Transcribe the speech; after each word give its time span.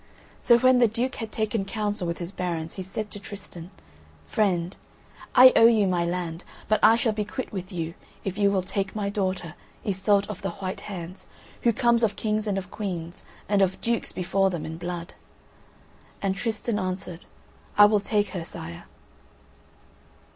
So 0.41 0.57
when 0.57 0.79
the 0.79 0.87
Duke 0.87 1.13
had 1.17 1.31
taken 1.31 1.63
counsel 1.63 2.07
with 2.07 2.17
his 2.17 2.31
barons, 2.31 2.73
he 2.75 2.81
said 2.81 3.11
to 3.11 3.19
Tristan 3.19 3.69
"Friend, 4.25 4.75
I 5.35 5.53
owe 5.55 5.67
you 5.67 5.85
my 5.85 6.03
land, 6.05 6.43
but 6.67 6.79
I 6.81 6.95
shall 6.95 7.13
be 7.13 7.23
quit 7.23 7.53
with 7.53 7.71
you 7.71 7.93
if 8.23 8.35
you 8.35 8.49
will 8.49 8.63
take 8.63 8.95
my 8.95 9.11
daughter, 9.11 9.53
Iseult 9.85 10.27
of 10.27 10.41
the 10.41 10.49
White 10.53 10.79
Hands, 10.81 11.23
who 11.61 11.71
comes 11.71 12.01
of 12.01 12.15
kings 12.15 12.47
and 12.47 12.57
of 12.57 12.71
queens, 12.71 13.21
and 13.47 13.61
of 13.61 13.79
dukes 13.79 14.11
before 14.11 14.49
them 14.49 14.65
in 14.65 14.79
blood." 14.79 15.13
And 16.19 16.35
Tristan 16.35 16.79
answered: 16.79 17.25
"I 17.77 17.85
will 17.85 17.99
take 17.99 18.29
her, 18.29 18.43
Sire." 18.43 18.85